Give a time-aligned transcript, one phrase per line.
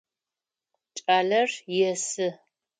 [0.97, 1.49] Кӏалэр
[1.89, 2.27] есы.